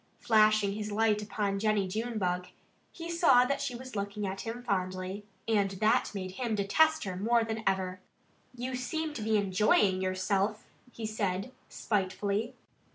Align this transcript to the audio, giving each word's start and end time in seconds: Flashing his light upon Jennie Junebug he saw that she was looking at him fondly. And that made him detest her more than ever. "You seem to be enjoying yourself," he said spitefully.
Flashing 0.17 0.73
his 0.73 0.91
light 0.91 1.21
upon 1.21 1.59
Jennie 1.59 1.87
Junebug 1.87 2.47
he 2.91 3.07
saw 3.07 3.45
that 3.45 3.61
she 3.61 3.75
was 3.75 3.95
looking 3.95 4.25
at 4.25 4.41
him 4.41 4.63
fondly. 4.63 5.25
And 5.47 5.69
that 5.73 6.09
made 6.15 6.31
him 6.31 6.55
detest 6.55 7.03
her 7.03 7.15
more 7.15 7.43
than 7.43 7.61
ever. 7.67 7.99
"You 8.55 8.73
seem 8.75 9.13
to 9.13 9.21
be 9.21 9.37
enjoying 9.37 10.01
yourself," 10.01 10.65
he 10.91 11.05
said 11.05 11.51
spitefully. 11.69 12.55